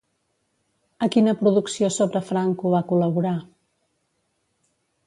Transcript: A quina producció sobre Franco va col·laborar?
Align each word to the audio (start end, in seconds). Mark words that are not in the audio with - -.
A 1.07 1.09
quina 1.15 1.35
producció 1.41 1.91
sobre 1.99 2.23
Franco 2.31 2.73
va 2.79 2.83
col·laborar? 2.95 3.37